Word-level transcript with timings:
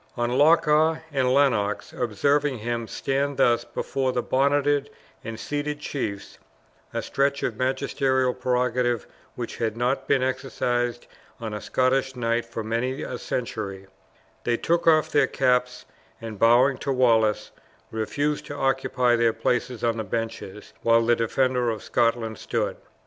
On 0.17 0.35
Loch 0.35 0.67
awe 0.67 0.97
and 1.11 1.31
Lennox 1.31 1.93
observing 1.93 2.57
him 2.57 2.87
stand 2.87 3.37
thus 3.37 3.63
before 3.63 4.11
the 4.11 4.23
bonneted 4.23 4.89
and 5.23 5.39
seated 5.39 5.79
chiefs 5.79 6.39
(a 6.91 7.03
stretch 7.03 7.43
of 7.43 7.55
magisterial 7.55 8.33
prerogative 8.33 9.05
which 9.35 9.57
had 9.57 9.77
not 9.77 10.07
been 10.07 10.23
exercised 10.23 11.05
on 11.39 11.53
a 11.53 11.61
Scottish 11.61 12.15
knight 12.15 12.45
for 12.45 12.63
many 12.63 13.03
a 13.03 13.19
century), 13.19 13.85
they 14.43 14.57
took 14.57 14.87
off 14.87 15.11
their 15.11 15.27
caps 15.27 15.85
and 16.19 16.39
bowing 16.39 16.79
to 16.79 16.91
Wallace, 16.91 17.51
refused 17.91 18.47
to 18.47 18.55
occupy 18.55 19.15
their 19.15 19.33
places 19.33 19.83
on 19.83 19.97
the 19.97 20.03
benches 20.03 20.73
while 20.81 21.05
the 21.05 21.15
defender 21.15 21.69
of 21.69 21.83
Scotland 21.83 22.39
stood. 22.39 22.75